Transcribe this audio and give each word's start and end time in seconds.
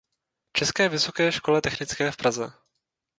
České 0.53 0.89
vysoké 0.89 1.31
škole 1.31 1.61
technické 1.61 2.11
v 2.11 2.17
Praze. 2.17 2.53